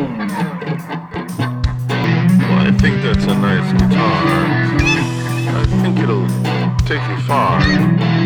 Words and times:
Well, 0.00 0.18
I 2.66 2.70
think 2.80 3.02
that's 3.02 3.24
a 3.24 3.34
nice 3.34 3.72
guitar. 3.72 4.22
I 5.56 5.64
think 5.82 5.98
it'll 5.98 6.26
take 6.86 7.02
you 7.08 7.18
far. 7.26 8.19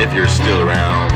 if 0.00 0.12
you're 0.12 0.28
still 0.28 0.60
around. 0.62 1.15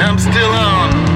I'm 0.00 0.16
still 0.16 0.52
on. 0.52 1.07